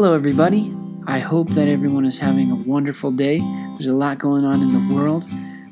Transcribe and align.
Hello, 0.00 0.14
everybody. 0.14 0.72
I 1.08 1.18
hope 1.18 1.48
that 1.50 1.66
everyone 1.66 2.04
is 2.04 2.20
having 2.20 2.52
a 2.52 2.54
wonderful 2.54 3.10
day. 3.10 3.40
There's 3.40 3.88
a 3.88 3.92
lot 3.92 4.20
going 4.20 4.44
on 4.44 4.62
in 4.62 4.72
the 4.72 4.94
world, 4.94 5.26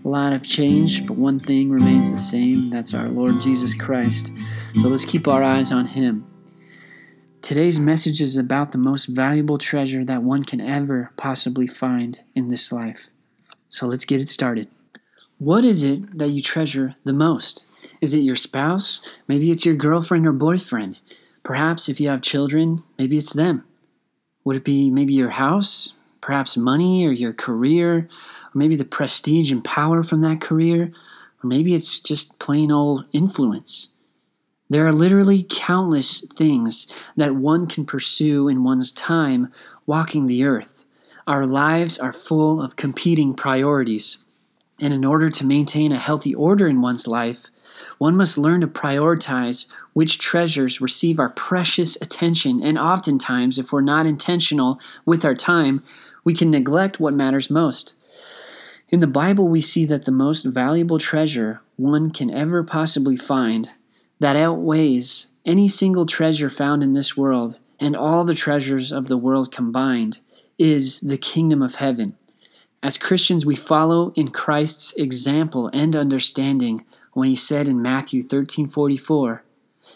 a 0.04 0.08
lot 0.08 0.32
of 0.32 0.42
change, 0.42 1.06
but 1.06 1.16
one 1.16 1.38
thing 1.38 1.70
remains 1.70 2.10
the 2.10 2.18
same 2.18 2.66
that's 2.66 2.92
our 2.92 3.06
Lord 3.06 3.40
Jesus 3.40 3.72
Christ. 3.72 4.32
So 4.80 4.88
let's 4.88 5.04
keep 5.04 5.28
our 5.28 5.44
eyes 5.44 5.70
on 5.70 5.84
Him. 5.84 6.26
Today's 7.40 7.78
message 7.78 8.20
is 8.20 8.36
about 8.36 8.72
the 8.72 8.78
most 8.78 9.04
valuable 9.04 9.58
treasure 9.58 10.04
that 10.04 10.24
one 10.24 10.42
can 10.42 10.60
ever 10.60 11.12
possibly 11.16 11.68
find 11.68 12.20
in 12.34 12.48
this 12.48 12.72
life. 12.72 13.10
So 13.68 13.86
let's 13.86 14.04
get 14.04 14.20
it 14.20 14.28
started. 14.28 14.66
What 15.38 15.64
is 15.64 15.84
it 15.84 16.18
that 16.18 16.30
you 16.30 16.42
treasure 16.42 16.96
the 17.04 17.12
most? 17.12 17.68
Is 18.00 18.12
it 18.12 18.24
your 18.24 18.34
spouse? 18.34 19.02
Maybe 19.28 19.52
it's 19.52 19.64
your 19.64 19.76
girlfriend 19.76 20.26
or 20.26 20.32
boyfriend. 20.32 20.98
Perhaps 21.44 21.88
if 21.88 22.00
you 22.00 22.08
have 22.08 22.22
children, 22.22 22.82
maybe 22.98 23.18
it's 23.18 23.32
them. 23.32 23.62
Would 24.46 24.54
it 24.54 24.64
be 24.64 24.92
maybe 24.92 25.12
your 25.12 25.30
house, 25.30 25.94
perhaps 26.20 26.56
money 26.56 27.04
or 27.04 27.10
your 27.10 27.32
career, 27.32 27.96
or 27.96 28.08
maybe 28.54 28.76
the 28.76 28.84
prestige 28.84 29.50
and 29.50 29.64
power 29.64 30.04
from 30.04 30.20
that 30.20 30.40
career, 30.40 30.92
or 31.42 31.48
maybe 31.48 31.74
it's 31.74 31.98
just 31.98 32.38
plain 32.38 32.70
old 32.70 33.06
influence? 33.12 33.88
There 34.70 34.86
are 34.86 34.92
literally 34.92 35.44
countless 35.50 36.20
things 36.36 36.86
that 37.16 37.34
one 37.34 37.66
can 37.66 37.84
pursue 37.84 38.46
in 38.46 38.62
one's 38.62 38.92
time 38.92 39.52
walking 39.84 40.28
the 40.28 40.44
earth. 40.44 40.84
Our 41.26 41.44
lives 41.44 41.98
are 41.98 42.12
full 42.12 42.62
of 42.62 42.76
competing 42.76 43.34
priorities. 43.34 44.18
And 44.80 44.94
in 44.94 45.04
order 45.04 45.28
to 45.28 45.44
maintain 45.44 45.90
a 45.90 45.98
healthy 45.98 46.36
order 46.36 46.68
in 46.68 46.80
one's 46.80 47.08
life, 47.08 47.46
one 47.98 48.16
must 48.16 48.38
learn 48.38 48.60
to 48.60 48.66
prioritize 48.66 49.66
which 49.92 50.18
treasures 50.18 50.80
receive 50.80 51.18
our 51.18 51.30
precious 51.30 51.96
attention, 52.02 52.62
and 52.62 52.78
oftentimes, 52.78 53.58
if 53.58 53.72
we're 53.72 53.80
not 53.80 54.06
intentional 54.06 54.80
with 55.04 55.24
our 55.24 55.34
time, 55.34 55.82
we 56.24 56.34
can 56.34 56.50
neglect 56.50 57.00
what 57.00 57.14
matters 57.14 57.50
most. 57.50 57.94
In 58.88 59.00
the 59.00 59.06
Bible, 59.06 59.48
we 59.48 59.60
see 59.60 59.84
that 59.86 60.04
the 60.04 60.12
most 60.12 60.44
valuable 60.44 60.98
treasure 60.98 61.60
one 61.76 62.10
can 62.10 62.30
ever 62.30 62.62
possibly 62.62 63.16
find, 63.16 63.70
that 64.20 64.36
outweighs 64.36 65.28
any 65.44 65.68
single 65.68 66.06
treasure 66.06 66.50
found 66.50 66.82
in 66.82 66.92
this 66.92 67.16
world 67.16 67.58
and 67.80 67.96
all 67.96 68.24
the 68.24 68.34
treasures 68.34 68.92
of 68.92 69.08
the 69.08 69.18
world 69.18 69.52
combined, 69.52 70.18
is 70.58 71.00
the 71.00 71.18
kingdom 71.18 71.62
of 71.62 71.76
heaven. 71.76 72.16
As 72.82 72.98
Christians, 72.98 73.44
we 73.44 73.56
follow 73.56 74.12
in 74.14 74.30
Christ's 74.30 74.94
example 74.94 75.70
and 75.72 75.96
understanding 75.96 76.84
when 77.16 77.30
he 77.30 77.34
said 77.34 77.66
in 77.66 77.80
Matthew 77.80 78.22
13:44, 78.22 79.42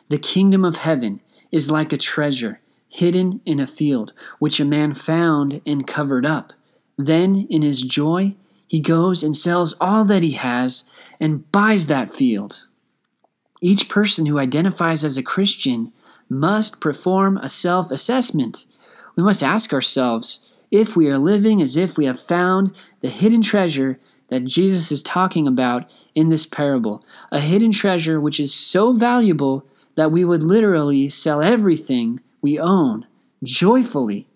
"The 0.09 0.17
kingdom 0.17 0.65
of 0.65 0.79
heaven 0.79 1.21
is 1.53 1.71
like 1.71 1.93
a 1.93 1.99
treasure 1.99 2.61
hidden 2.89 3.43
in 3.45 3.61
a 3.61 3.67
field, 3.67 4.15
which 4.39 4.59
a 4.59 4.65
man 4.65 4.95
found 4.95 5.61
and 5.67 5.87
covered 5.87 6.25
up. 6.25 6.55
Then 6.97 7.47
in 7.51 7.61
his 7.61 7.83
joy, 7.83 8.37
he 8.67 8.81
goes 8.81 9.23
and 9.23 9.37
sells 9.37 9.75
all 9.83 10.07
that 10.07 10.23
he 10.23 10.31
has 10.31 10.85
and 11.21 11.53
buys 11.53 11.89
that 11.89 12.17
field." 12.17 12.65
Each 13.61 13.87
person 13.91 14.25
who 14.25 14.39
identifies 14.39 15.05
as 15.05 15.19
a 15.19 15.23
Christian 15.23 15.93
must 16.31 16.81
perform 16.81 17.37
a 17.37 17.51
self 17.51 17.91
assessment. 17.91 18.65
We 19.15 19.23
must 19.23 19.43
ask 19.43 19.75
ourselves 19.75 20.39
if 20.71 20.97
we 20.97 21.11
are 21.11 21.19
living 21.19 21.61
as 21.61 21.77
if 21.77 21.99
we 21.99 22.07
have 22.07 22.19
found 22.19 22.73
the 23.03 23.11
hidden 23.11 23.43
treasure 23.43 23.99
that 24.31 24.45
Jesus 24.45 24.91
is 24.91 25.03
talking 25.03 25.47
about 25.47 25.91
in 26.15 26.29
this 26.29 26.47
parable. 26.47 27.05
A 27.31 27.41
hidden 27.41 27.73
treasure 27.73 28.21
which 28.21 28.41
is 28.41 28.55
so 28.55 28.93
valuable 28.93 29.67
that 29.97 30.11
we 30.11 30.25
would 30.25 30.43
literally 30.43 31.09
sell 31.09 31.43
everything 31.43 32.21
we 32.41 32.59
own 32.59 33.07
joyfully, 33.43 34.29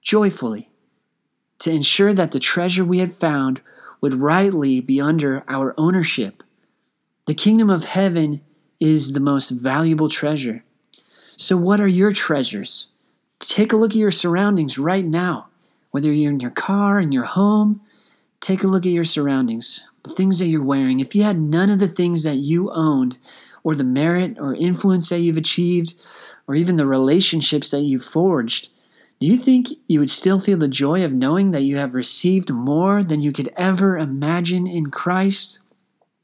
joyfully, 0.00 0.70
to 1.58 1.70
ensure 1.70 2.14
that 2.14 2.30
the 2.30 2.40
treasure 2.40 2.84
we 2.84 3.00
had 3.00 3.14
found 3.14 3.60
would 4.00 4.14
rightly 4.14 4.80
be 4.80 5.00
under 5.00 5.44
our 5.48 5.74
ownership. 5.76 6.42
The 7.26 7.34
kingdom 7.34 7.68
of 7.68 7.84
heaven 7.84 8.40
is 8.80 9.12
the 9.12 9.20
most 9.20 9.50
valuable 9.50 10.08
treasure. 10.08 10.64
So, 11.36 11.56
what 11.56 11.80
are 11.80 11.88
your 11.88 12.12
treasures? 12.12 12.86
Take 13.40 13.72
a 13.72 13.76
look 13.76 13.92
at 13.92 13.96
your 13.96 14.10
surroundings 14.10 14.78
right 14.78 15.04
now, 15.04 15.48
whether 15.90 16.12
you're 16.12 16.32
in 16.32 16.40
your 16.40 16.50
car, 16.50 17.00
in 17.00 17.12
your 17.12 17.24
home, 17.24 17.80
Take 18.40 18.62
a 18.62 18.68
look 18.68 18.86
at 18.86 18.92
your 18.92 19.04
surroundings, 19.04 19.88
the 20.02 20.14
things 20.14 20.38
that 20.38 20.46
you're 20.46 20.62
wearing. 20.62 21.00
If 21.00 21.14
you 21.14 21.22
had 21.22 21.38
none 21.38 21.70
of 21.70 21.78
the 21.78 21.88
things 21.88 22.22
that 22.22 22.36
you 22.36 22.70
owned, 22.72 23.18
or 23.64 23.74
the 23.74 23.84
merit 23.84 24.36
or 24.38 24.54
influence 24.54 25.08
that 25.08 25.20
you've 25.20 25.36
achieved, 25.36 25.94
or 26.46 26.54
even 26.54 26.76
the 26.76 26.86
relationships 26.86 27.70
that 27.70 27.82
you've 27.82 28.04
forged, 28.04 28.68
do 29.20 29.26
you 29.26 29.36
think 29.36 29.68
you 29.88 29.98
would 29.98 30.10
still 30.10 30.38
feel 30.38 30.58
the 30.58 30.68
joy 30.68 31.04
of 31.04 31.12
knowing 31.12 31.50
that 31.50 31.64
you 31.64 31.76
have 31.76 31.94
received 31.94 32.52
more 32.52 33.02
than 33.02 33.20
you 33.20 33.32
could 33.32 33.52
ever 33.56 33.98
imagine 33.98 34.66
in 34.66 34.90
Christ? 34.90 35.58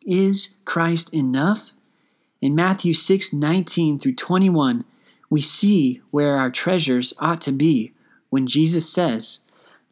Is 0.06 0.54
Christ 0.64 1.12
enough? 1.12 1.70
In 2.40 2.54
Matthew 2.54 2.94
6 2.94 3.32
19 3.32 3.98
through 3.98 4.14
21, 4.14 4.84
we 5.28 5.40
see 5.40 6.00
where 6.10 6.36
our 6.36 6.50
treasures 6.50 7.12
ought 7.18 7.40
to 7.40 7.52
be 7.52 7.92
when 8.30 8.46
Jesus 8.46 8.88
says, 8.88 9.40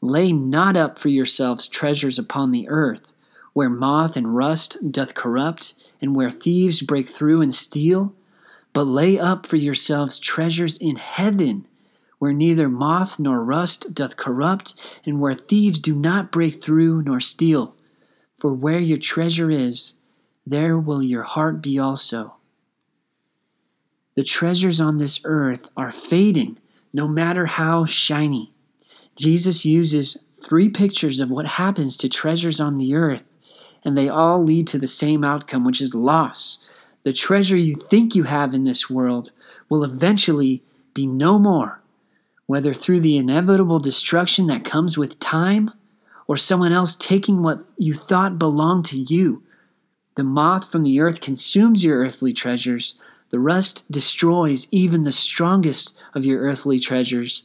Lay 0.04 0.32
not 0.32 0.76
up 0.76 0.98
for 0.98 1.08
yourselves 1.08 1.68
treasures 1.68 2.18
upon 2.18 2.50
the 2.50 2.68
earth, 2.68 3.12
where 3.52 3.70
moth 3.70 4.16
and 4.16 4.34
rust 4.34 4.90
doth 4.90 5.14
corrupt, 5.14 5.74
and 6.00 6.16
where 6.16 6.30
thieves 6.30 6.82
break 6.82 7.08
through 7.08 7.40
and 7.40 7.54
steal. 7.54 8.12
But 8.72 8.82
lay 8.82 9.16
up 9.16 9.46
for 9.46 9.56
yourselves 9.56 10.18
treasures 10.18 10.76
in 10.76 10.96
heaven, 10.96 11.68
where 12.18 12.32
neither 12.32 12.68
moth 12.68 13.20
nor 13.20 13.44
rust 13.44 13.94
doth 13.94 14.16
corrupt, 14.16 14.74
and 15.06 15.20
where 15.20 15.34
thieves 15.34 15.78
do 15.78 15.94
not 15.94 16.32
break 16.32 16.60
through 16.60 17.02
nor 17.02 17.20
steal. 17.20 17.76
For 18.34 18.52
where 18.52 18.80
your 18.80 18.98
treasure 18.98 19.52
is, 19.52 19.94
there 20.44 20.76
will 20.76 21.02
your 21.02 21.22
heart 21.22 21.62
be 21.62 21.78
also. 21.78 22.34
The 24.16 24.24
treasures 24.24 24.80
on 24.80 24.98
this 24.98 25.20
earth 25.22 25.70
are 25.76 25.92
fading, 25.92 26.58
no 26.92 27.06
matter 27.06 27.46
how 27.46 27.84
shiny. 27.84 28.51
Jesus 29.16 29.64
uses 29.64 30.16
three 30.42 30.68
pictures 30.68 31.20
of 31.20 31.30
what 31.30 31.46
happens 31.46 31.96
to 31.98 32.08
treasures 32.08 32.60
on 32.60 32.78
the 32.78 32.94
earth, 32.94 33.24
and 33.84 33.96
they 33.96 34.08
all 34.08 34.42
lead 34.42 34.66
to 34.68 34.78
the 34.78 34.88
same 34.88 35.24
outcome, 35.24 35.64
which 35.64 35.80
is 35.80 35.94
loss. 35.94 36.58
The 37.02 37.12
treasure 37.12 37.56
you 37.56 37.74
think 37.74 38.14
you 38.14 38.24
have 38.24 38.54
in 38.54 38.64
this 38.64 38.88
world 38.88 39.32
will 39.68 39.84
eventually 39.84 40.62
be 40.94 41.06
no 41.06 41.38
more, 41.38 41.80
whether 42.46 42.74
through 42.74 43.00
the 43.00 43.16
inevitable 43.16 43.80
destruction 43.80 44.46
that 44.46 44.64
comes 44.64 44.96
with 44.96 45.18
time 45.18 45.70
or 46.26 46.36
someone 46.36 46.72
else 46.72 46.94
taking 46.94 47.42
what 47.42 47.64
you 47.76 47.94
thought 47.94 48.38
belonged 48.38 48.84
to 48.86 48.98
you. 48.98 49.42
The 50.16 50.24
moth 50.24 50.70
from 50.70 50.82
the 50.82 51.00
earth 51.00 51.20
consumes 51.20 51.84
your 51.84 51.98
earthly 51.98 52.32
treasures. 52.32 53.00
The 53.30 53.40
rust 53.40 53.90
destroys 53.90 54.68
even 54.70 55.02
the 55.02 55.12
strongest 55.12 55.94
of 56.14 56.24
your 56.24 56.40
earthly 56.40 56.78
treasures 56.78 57.44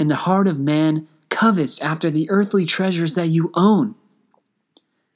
and 0.00 0.08
the 0.08 0.16
heart 0.16 0.46
of 0.46 0.58
man 0.58 1.06
covets 1.28 1.78
after 1.82 2.10
the 2.10 2.28
earthly 2.30 2.64
treasures 2.64 3.14
that 3.14 3.28
you 3.28 3.50
own. 3.52 3.94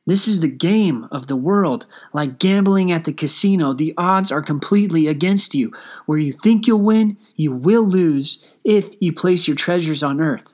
This 0.06 0.28
is 0.28 0.40
the 0.40 0.48
game 0.48 1.08
of 1.10 1.26
the 1.26 1.36
world. 1.36 1.86
Like 2.12 2.38
gambling 2.38 2.92
at 2.92 3.04
the 3.04 3.12
casino, 3.14 3.72
the 3.72 3.94
odds 3.96 4.30
are 4.30 4.42
completely 4.42 5.06
against 5.06 5.54
you. 5.54 5.72
Where 6.04 6.18
you 6.18 6.32
think 6.32 6.66
you'll 6.66 6.82
win, 6.82 7.16
you 7.34 7.50
will 7.50 7.84
lose 7.84 8.44
if 8.62 8.94
you 9.00 9.14
place 9.14 9.48
your 9.48 9.56
treasures 9.56 10.02
on 10.02 10.20
earth. 10.20 10.52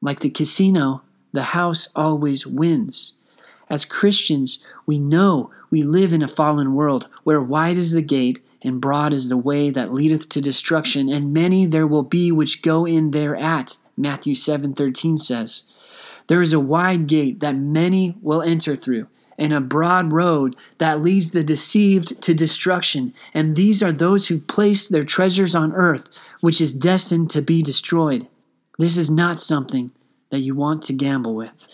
Like 0.00 0.20
the 0.20 0.30
casino, 0.30 1.02
the 1.32 1.42
house 1.42 1.90
always 1.94 2.46
wins. 2.46 3.14
As 3.68 3.84
Christians, 3.84 4.58
we 4.86 4.98
know 4.98 5.50
we 5.70 5.82
live 5.82 6.14
in 6.14 6.22
a 6.22 6.28
fallen 6.28 6.74
world 6.74 7.08
where 7.24 7.42
wide 7.42 7.76
is 7.76 7.92
the 7.92 8.02
gate 8.02 8.42
and 8.64 8.80
broad 8.80 9.12
is 9.12 9.28
the 9.28 9.36
way 9.36 9.68
that 9.68 9.92
leadeth 9.92 10.28
to 10.30 10.40
destruction, 10.40 11.10
and 11.10 11.32
many 11.32 11.66
there 11.66 11.86
will 11.86 12.02
be 12.02 12.32
which 12.32 12.62
go 12.62 12.86
in 12.86 13.10
thereat. 13.10 13.76
Matthew 13.96 14.34
7:13 14.34 15.18
says, 15.18 15.64
There 16.26 16.40
is 16.40 16.54
a 16.54 16.58
wide 16.58 17.06
gate 17.06 17.40
that 17.40 17.54
many 17.54 18.16
will 18.22 18.40
enter 18.40 18.74
through, 18.74 19.06
and 19.38 19.52
a 19.52 19.60
broad 19.60 20.12
road 20.12 20.56
that 20.78 21.02
leads 21.02 21.30
the 21.30 21.44
deceived 21.44 22.20
to 22.22 22.32
destruction, 22.32 23.12
and 23.34 23.54
these 23.54 23.82
are 23.82 23.92
those 23.92 24.28
who 24.28 24.38
place 24.38 24.88
their 24.88 25.04
treasures 25.04 25.54
on 25.54 25.74
earth, 25.74 26.08
which 26.40 26.60
is 26.60 26.72
destined 26.72 27.30
to 27.30 27.42
be 27.42 27.60
destroyed. 27.60 28.26
This 28.78 28.96
is 28.96 29.10
not 29.10 29.38
something 29.38 29.90
that 30.30 30.40
you 30.40 30.54
want 30.54 30.82
to 30.84 30.92
gamble 30.94 31.34
with. 31.34 31.68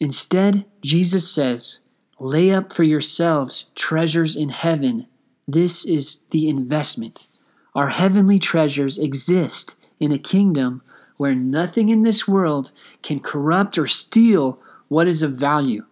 Instead, 0.00 0.66
Jesus 0.82 1.32
says, 1.32 1.78
Lay 2.18 2.52
up 2.52 2.72
for 2.72 2.82
yourselves 2.82 3.70
treasures 3.74 4.36
in 4.36 4.48
heaven 4.50 5.06
this 5.46 5.84
is 5.84 6.22
the 6.30 6.48
investment. 6.48 7.28
Our 7.74 7.88
heavenly 7.88 8.38
treasures 8.38 8.98
exist 8.98 9.76
in 10.00 10.12
a 10.12 10.18
kingdom 10.18 10.82
where 11.16 11.34
nothing 11.34 11.88
in 11.88 12.02
this 12.02 12.26
world 12.26 12.72
can 13.02 13.20
corrupt 13.20 13.78
or 13.78 13.86
steal 13.86 14.60
what 14.88 15.06
is 15.06 15.22
of 15.22 15.32
value. 15.32 15.84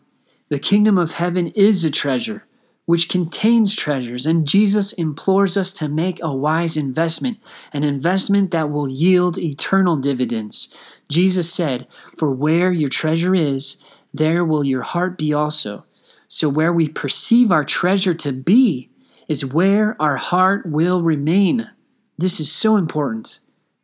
The 0.49 0.59
kingdom 0.59 0.99
of 0.99 1.13
heaven 1.13 1.49
is 1.49 1.85
a 1.85 1.91
treasure 1.91 2.45
which 2.85 3.09
contains 3.09 3.77
treasures, 3.77 4.27
and 4.27 4.47
Jesus 4.47 4.93
implores 4.95 5.57
us 5.57 5.73
to 5.73 5.89
make 5.89 6.19
a 6.21 6.35
wise 6.35 6.77
investment, 6.77 7.39
an 7.73 7.85
investment 7.85 8.51
that 8.51 8.71
will 8.71 8.89
yield 8.89 9.39
eternal 9.39 9.97
dividends. 9.97 10.69
Jesus 11.09 11.53
said, 11.53 11.87
For 12.19 12.33
where 12.33 12.73
your 12.73 12.89
treasure 12.89 13.35
is, 13.35 13.77
there 14.13 14.45
will 14.45 14.65
your 14.65 14.83
heart 14.83 15.17
be 15.17 15.33
also. 15.33 15.85
So, 16.27 16.49
where 16.49 16.73
we 16.73 16.89
perceive 16.89 17.53
our 17.53 17.65
treasure 17.65 18.15
to 18.15 18.33
be 18.33 18.91
is 19.29 19.45
where 19.45 19.97
our 20.01 20.17
heart 20.17 20.67
will 20.67 21.03
remain. 21.03 21.71
This 22.19 22.41
is 22.41 22.51
so 22.51 22.77
important. 22.77 23.39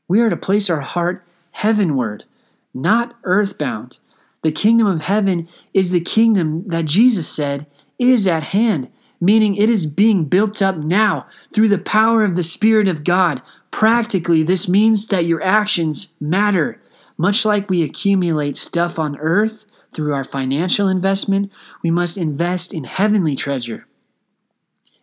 We 0.06 0.20
are 0.20 0.30
to 0.30 0.36
place 0.36 0.70
our 0.70 0.80
heart 0.80 1.24
heavenward, 1.52 2.24
not 2.72 3.14
earthbound. 3.24 3.98
The 4.42 4.52
kingdom 4.52 4.86
of 4.86 5.02
heaven 5.02 5.48
is 5.74 5.90
the 5.90 6.00
kingdom 6.00 6.62
that 6.68 6.84
Jesus 6.84 7.28
said 7.28 7.66
is 7.98 8.26
at 8.26 8.44
hand, 8.44 8.90
meaning 9.20 9.56
it 9.56 9.68
is 9.68 9.86
being 9.86 10.26
built 10.26 10.62
up 10.62 10.76
now 10.76 11.26
through 11.52 11.68
the 11.68 11.78
power 11.78 12.22
of 12.22 12.36
the 12.36 12.44
Spirit 12.44 12.86
of 12.86 13.02
God. 13.02 13.42
Practically, 13.72 14.44
this 14.44 14.68
means 14.68 15.08
that 15.08 15.24
your 15.24 15.42
actions 15.42 16.14
matter. 16.20 16.80
Much 17.16 17.44
like 17.44 17.68
we 17.68 17.82
accumulate 17.82 18.56
stuff 18.56 19.00
on 19.00 19.18
earth 19.18 19.64
through 19.92 20.14
our 20.14 20.22
financial 20.22 20.86
investment, 20.86 21.50
we 21.82 21.90
must 21.90 22.16
invest 22.16 22.72
in 22.72 22.84
heavenly 22.84 23.34
treasure. 23.34 23.87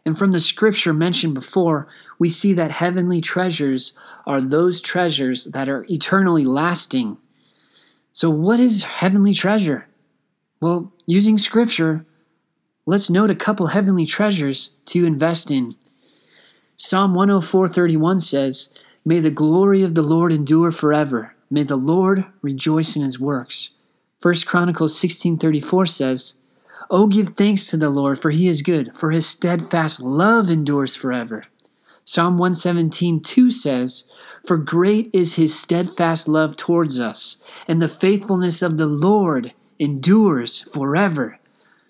And 0.05 0.17
from 0.17 0.31
the 0.31 0.39
scripture 0.39 0.93
mentioned 0.93 1.33
before, 1.33 1.87
we 2.19 2.29
see 2.29 2.53
that 2.53 2.71
heavenly 2.71 3.21
treasures 3.21 3.93
are 4.27 4.39
those 4.39 4.79
treasures 4.79 5.45
that 5.45 5.67
are 5.67 5.85
eternally 5.89 6.45
lasting. 6.45 7.17
So, 8.13 8.29
what 8.29 8.59
is 8.59 8.83
heavenly 8.83 9.33
treasure? 9.33 9.87
Well, 10.61 10.93
using 11.07 11.37
scripture, 11.39 12.05
let's 12.85 13.09
note 13.09 13.31
a 13.31 13.35
couple 13.35 13.67
heavenly 13.67 14.05
treasures 14.05 14.75
to 14.85 15.05
invest 15.05 15.49
in. 15.49 15.71
Psalm 16.77 17.15
104:31 17.15 18.19
says, 18.19 18.69
"May 19.03 19.19
the 19.19 19.31
glory 19.31 19.81
of 19.81 19.95
the 19.95 20.03
Lord 20.03 20.31
endure 20.31 20.71
forever. 20.71 21.33
May 21.49 21.63
the 21.63 21.77
Lord 21.77 22.25
rejoice 22.41 22.95
in 22.95 23.01
his 23.01 23.19
works." 23.19 23.71
1 24.19 24.45
Chronicles 24.45 24.95
16:34 24.95 25.85
says, 25.85 26.35
"Oh 26.89 27.07
give 27.07 27.29
thanks 27.29 27.69
to 27.71 27.77
the 27.77 27.89
Lord 27.89 28.19
for 28.19 28.31
he 28.31 28.47
is 28.47 28.61
good, 28.61 28.95
for 28.95 29.11
his 29.11 29.25
steadfast 29.25 29.99
love 30.01 30.49
endures 30.49 30.95
forever." 30.95 31.41
Psalm 32.03 32.37
117:2 32.37 33.49
says, 33.51 34.03
"For 34.45 34.57
great 34.57 35.09
is 35.11 35.35
his 35.35 35.57
steadfast 35.57 36.27
love 36.27 36.55
towards 36.55 36.99
us, 36.99 37.37
and 37.67 37.81
the 37.81 37.87
faithfulness 37.87 38.61
of 38.61 38.77
the 38.77 38.87
Lord 38.87 39.53
endures 39.79 40.61
forever." 40.71 41.39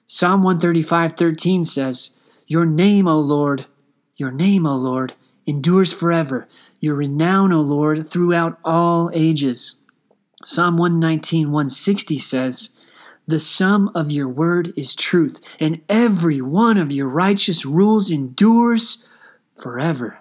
Psalm 0.07 0.43
135:13 0.43 1.65
says, 1.65 2.11
Your 2.47 2.65
name, 2.65 3.07
O 3.07 3.19
Lord, 3.19 3.65
your 4.17 4.31
name, 4.31 4.67
O 4.67 4.75
Lord, 4.75 5.13
endures 5.47 5.93
forever. 5.93 6.47
Your 6.79 6.95
renown, 6.95 7.51
O 7.51 7.59
Lord, 7.59 8.07
throughout 8.07 8.59
all 8.63 9.09
ages. 9.13 9.79
Psalm 10.45 10.77
119, 10.77 11.51
160 11.51 12.19
says, 12.19 12.69
The 13.27 13.39
sum 13.39 13.89
of 13.95 14.11
your 14.11 14.29
word 14.29 14.71
is 14.75 14.93
truth, 14.93 15.41
and 15.59 15.81
every 15.89 16.41
one 16.41 16.77
of 16.77 16.91
your 16.91 17.07
righteous 17.07 17.65
rules 17.65 18.11
endures 18.11 19.03
forever. 19.57 20.19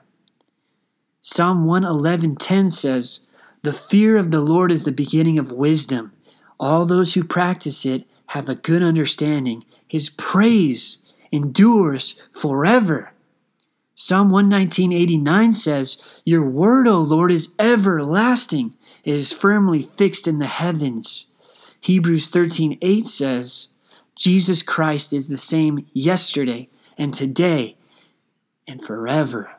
Psalm 1.20 1.66
111:10 1.66 2.70
says, 2.70 3.20
"The 3.62 3.74
fear 3.74 4.16
of 4.16 4.30
the 4.30 4.40
Lord 4.40 4.72
is 4.72 4.84
the 4.84 4.92
beginning 4.92 5.38
of 5.38 5.52
wisdom. 5.52 6.12
All 6.58 6.86
those 6.86 7.14
who 7.14 7.24
practice 7.24 7.84
it 7.84 8.06
have 8.28 8.48
a 8.48 8.54
good 8.54 8.82
understanding. 8.82 9.64
His 9.86 10.08
praise 10.08 10.98
endures 11.30 12.14
forever." 12.32 13.12
Psalm 13.94 14.30
119:89 14.30 15.52
says, 15.52 15.98
"Your 16.24 16.42
word, 16.42 16.88
O 16.88 17.00
Lord, 17.00 17.30
is 17.30 17.54
everlasting. 17.58 18.74
It 19.04 19.14
is 19.14 19.30
firmly 19.30 19.82
fixed 19.82 20.26
in 20.26 20.38
the 20.38 20.46
heavens." 20.46 21.26
Hebrews 21.84 22.28
13:8 22.28 23.04
says, 23.06 23.68
"Jesus 24.16 24.62
Christ 24.62 25.12
is 25.12 25.28
the 25.28 25.36
same 25.36 25.84
yesterday 25.92 26.70
and 26.96 27.12
today 27.12 27.76
and 28.66 28.82
forever." 28.82 29.56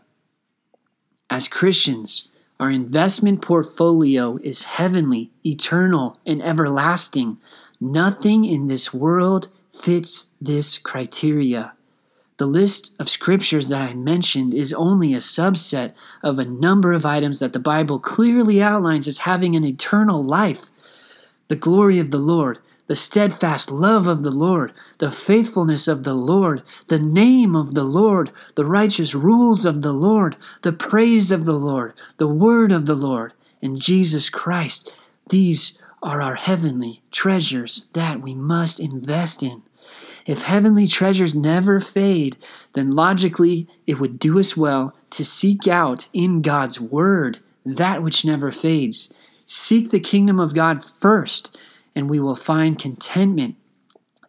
As 1.30 1.48
Christians, 1.48 2.28
our 2.60 2.72
investment 2.72 3.44
portfolio 3.44 4.40
is 4.42 4.64
heavenly, 4.64 5.30
eternal, 5.46 6.18
and 6.26 6.42
everlasting. 6.42 7.38
Nothing 7.80 8.44
in 8.44 8.66
this 8.66 8.92
world 8.92 9.50
fits 9.72 10.32
this 10.42 10.80
criteria. 10.80 11.74
The 12.38 12.48
list 12.48 12.96
of 12.98 13.08
scriptures 13.08 13.70
that 13.70 13.84
I 13.84 13.94
mentioned 13.94 14.52
is 14.52 14.74
only 14.74 15.14
a 15.14 15.20
subset 15.20 15.94
of 16.24 16.40
a 16.40 16.46
number 16.46 16.92
of 16.92 17.06
items 17.06 17.38
that 17.38 17.54
the 17.54 17.60
Bible 17.60 18.00
clearly 18.00 18.64
outlines 18.64 19.08
as 19.08 19.20
having 19.20 19.56
an 19.56 19.64
eternal 19.64 20.24
life. 20.24 20.72
The 21.48 21.56
glory 21.56 22.00
of 22.00 22.12
the 22.12 22.18
Lord, 22.18 22.60
the 22.88 22.96
steadfast 22.96 23.72
love 23.72 24.08
of 24.08 24.24
the 24.24 24.32
Lord, 24.32 24.74
the 25.00 25.12
faithfulness 25.12 25.88
of 25.88 26.04
the 26.04 26.14
Lord, 26.14 26.64
the 26.88 27.00
name 27.00 27.56
of 27.56 27.74
the 27.74 27.84
Lord, 27.84 28.32
the 28.56 28.66
righteous 28.66 29.16
rules 29.16 29.66
of 29.66 29.82
the 29.82 29.94
Lord, 29.94 30.36
the 30.62 30.74
praise 30.74 31.32
of 31.32 31.46
the 31.46 31.58
Lord, 31.58 31.94
the 32.18 32.28
word 32.28 32.72
of 32.72 32.86
the 32.86 32.96
Lord, 32.96 33.34
and 33.62 33.82
Jesus 33.82 34.30
Christ. 34.30 34.92
These 35.30 35.78
are 36.04 36.22
our 36.22 36.36
heavenly 36.36 37.02
treasures 37.12 37.90
that 37.94 38.22
we 38.22 38.36
must 38.36 38.80
invest 38.80 39.42
in. 39.42 39.64
If 40.26 40.44
heavenly 40.44 40.88
treasures 40.88 41.36
never 41.36 41.80
fade, 41.80 42.38
then 42.74 42.92
logically 42.92 43.68
it 43.86 44.00
would 44.00 44.20
do 44.20 44.40
us 44.40 44.58
well 44.58 44.96
to 45.12 45.26
seek 45.26 45.68
out 45.68 46.08
in 46.14 46.42
God's 46.42 46.80
Word 46.80 47.40
that 47.66 48.04
which 48.04 48.26
never 48.26 48.52
fades. 48.52 49.12
Seek 49.46 49.92
the 49.92 50.00
kingdom 50.00 50.40
of 50.40 50.56
God 50.56 50.84
first, 50.84 51.58
and 51.96 52.10
we 52.10 52.20
will 52.20 52.36
find 52.36 52.80
contentment. 52.80 53.56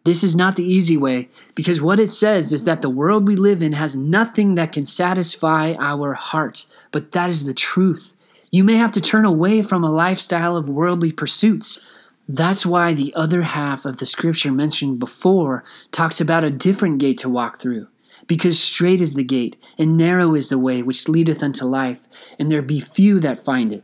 This 0.03 0.23
is 0.23 0.35
not 0.35 0.55
the 0.55 0.63
easy 0.63 0.95
way 0.95 1.27
because 1.53 1.81
what 1.81 1.99
it 1.99 2.11
says 2.11 2.53
is 2.53 2.63
that 2.63 2.81
the 2.81 2.89
world 2.89 3.27
we 3.27 3.35
live 3.35 3.61
in 3.61 3.73
has 3.73 3.93
nothing 3.93 4.55
that 4.55 4.71
can 4.71 4.85
satisfy 4.85 5.73
our 5.79 6.13
hearts, 6.13 6.67
but 6.91 7.11
that 7.11 7.29
is 7.29 7.45
the 7.45 7.53
truth. 7.53 8.13
You 8.49 8.63
may 8.63 8.75
have 8.75 8.93
to 8.93 9.01
turn 9.01 9.25
away 9.25 9.61
from 9.61 9.83
a 9.83 9.91
lifestyle 9.91 10.55
of 10.55 10.69
worldly 10.69 11.11
pursuits. 11.11 11.77
That's 12.25 12.65
why 12.65 12.93
the 12.93 13.13
other 13.15 13.41
half 13.41 13.85
of 13.85 13.97
the 13.97 14.05
scripture 14.05 14.51
mentioned 14.51 14.99
before 14.99 15.65
talks 15.91 16.21
about 16.21 16.45
a 16.45 16.49
different 16.49 16.99
gate 16.99 17.17
to 17.19 17.29
walk 17.29 17.59
through. 17.59 17.87
Because 18.27 18.61
straight 18.61 19.01
is 19.01 19.15
the 19.15 19.23
gate, 19.23 19.57
and 19.77 19.97
narrow 19.97 20.35
is 20.35 20.49
the 20.49 20.57
way 20.57 20.81
which 20.81 21.09
leadeth 21.09 21.43
unto 21.43 21.65
life, 21.65 21.99
and 22.39 22.51
there 22.51 22.61
be 22.61 22.79
few 22.79 23.19
that 23.19 23.43
find 23.43 23.73
it. 23.73 23.83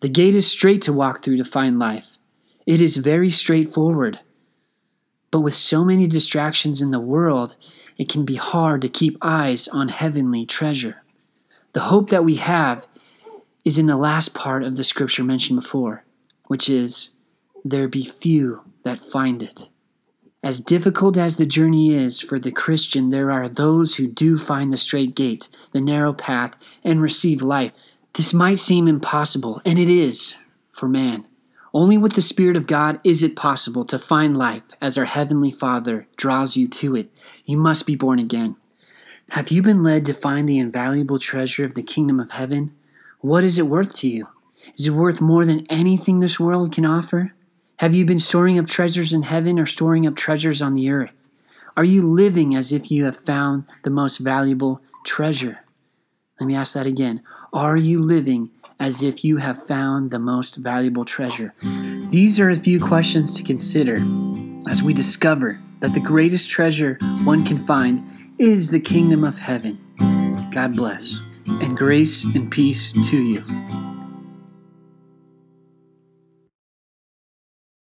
The 0.00 0.08
gate 0.08 0.34
is 0.34 0.50
straight 0.50 0.82
to 0.82 0.92
walk 0.92 1.22
through 1.22 1.38
to 1.38 1.44
find 1.44 1.78
life. 1.78 2.18
It 2.66 2.80
is 2.80 2.96
very 2.96 3.30
straightforward. 3.30 4.20
But 5.30 5.40
with 5.40 5.54
so 5.54 5.84
many 5.84 6.06
distractions 6.06 6.82
in 6.82 6.90
the 6.90 7.00
world, 7.00 7.56
it 7.96 8.08
can 8.08 8.24
be 8.24 8.36
hard 8.36 8.82
to 8.82 8.88
keep 8.88 9.16
eyes 9.22 9.68
on 9.68 9.88
heavenly 9.88 10.44
treasure. 10.44 11.02
The 11.72 11.80
hope 11.80 12.10
that 12.10 12.24
we 12.24 12.36
have 12.36 12.86
is 13.64 13.78
in 13.78 13.86
the 13.86 13.96
last 13.96 14.34
part 14.34 14.62
of 14.62 14.76
the 14.76 14.84
scripture 14.84 15.24
mentioned 15.24 15.60
before, 15.60 16.04
which 16.46 16.68
is, 16.68 17.10
There 17.64 17.88
be 17.88 18.04
few 18.04 18.62
that 18.82 19.04
find 19.04 19.42
it. 19.42 19.70
As 20.42 20.60
difficult 20.60 21.16
as 21.16 21.36
the 21.36 21.46
journey 21.46 21.92
is 21.92 22.20
for 22.20 22.38
the 22.38 22.52
Christian, 22.52 23.10
there 23.10 23.32
are 23.32 23.48
those 23.48 23.96
who 23.96 24.06
do 24.06 24.38
find 24.38 24.72
the 24.72 24.78
straight 24.78 25.16
gate, 25.16 25.48
the 25.72 25.80
narrow 25.80 26.12
path, 26.12 26.56
and 26.84 27.00
receive 27.00 27.42
life. 27.42 27.72
This 28.16 28.32
might 28.32 28.58
seem 28.58 28.88
impossible, 28.88 29.60
and 29.66 29.78
it 29.78 29.90
is 29.90 30.36
for 30.72 30.88
man. 30.88 31.26
Only 31.74 31.98
with 31.98 32.14
the 32.14 32.22
Spirit 32.22 32.56
of 32.56 32.66
God 32.66 32.98
is 33.04 33.22
it 33.22 33.36
possible 33.36 33.84
to 33.84 33.98
find 33.98 34.38
life 34.38 34.62
as 34.80 34.96
our 34.96 35.04
Heavenly 35.04 35.50
Father 35.50 36.06
draws 36.16 36.56
you 36.56 36.66
to 36.66 36.96
it. 36.96 37.10
You 37.44 37.58
must 37.58 37.84
be 37.84 37.94
born 37.94 38.18
again. 38.18 38.56
Have 39.32 39.50
you 39.50 39.60
been 39.60 39.82
led 39.82 40.06
to 40.06 40.14
find 40.14 40.48
the 40.48 40.58
invaluable 40.58 41.18
treasure 41.18 41.66
of 41.66 41.74
the 41.74 41.82
kingdom 41.82 42.18
of 42.18 42.30
heaven? 42.30 42.74
What 43.20 43.44
is 43.44 43.58
it 43.58 43.66
worth 43.66 43.94
to 43.96 44.08
you? 44.08 44.28
Is 44.78 44.86
it 44.86 44.92
worth 44.92 45.20
more 45.20 45.44
than 45.44 45.66
anything 45.68 46.20
this 46.20 46.40
world 46.40 46.72
can 46.72 46.86
offer? 46.86 47.34
Have 47.80 47.94
you 47.94 48.06
been 48.06 48.18
storing 48.18 48.58
up 48.58 48.66
treasures 48.66 49.12
in 49.12 49.24
heaven 49.24 49.58
or 49.58 49.66
storing 49.66 50.06
up 50.06 50.16
treasures 50.16 50.62
on 50.62 50.72
the 50.72 50.88
earth? 50.88 51.28
Are 51.76 51.84
you 51.84 52.00
living 52.00 52.54
as 52.54 52.72
if 52.72 52.90
you 52.90 53.04
have 53.04 53.18
found 53.18 53.64
the 53.82 53.90
most 53.90 54.16
valuable 54.16 54.80
treasure? 55.04 55.65
Let 56.40 56.46
me 56.46 56.54
ask 56.54 56.74
that 56.74 56.86
again. 56.86 57.22
Are 57.52 57.76
you 57.76 58.00
living 58.00 58.50
as 58.78 59.02
if 59.02 59.24
you 59.24 59.38
have 59.38 59.66
found 59.66 60.10
the 60.10 60.18
most 60.18 60.56
valuable 60.56 61.04
treasure? 61.04 61.54
These 62.10 62.38
are 62.38 62.50
a 62.50 62.54
few 62.54 62.78
questions 62.78 63.34
to 63.36 63.42
consider 63.42 64.02
as 64.68 64.82
we 64.82 64.92
discover 64.92 65.58
that 65.80 65.94
the 65.94 66.00
greatest 66.00 66.50
treasure 66.50 66.98
one 67.24 67.44
can 67.44 67.58
find 67.58 68.06
is 68.38 68.70
the 68.70 68.80
kingdom 68.80 69.24
of 69.24 69.38
heaven. 69.38 69.78
God 70.52 70.76
bless 70.76 71.18
and 71.46 71.76
grace 71.76 72.24
and 72.24 72.50
peace 72.50 72.92
to 73.08 73.16
you. 73.16 73.85